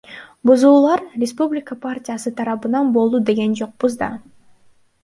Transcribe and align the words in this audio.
Бузуулар 0.49 1.03
Республика 1.23 1.77
партиясы 1.85 2.35
тарабынан 2.41 2.91
болду 2.97 3.25
деген 3.31 3.57
жокпуз 3.63 4.01
да. 4.03 4.15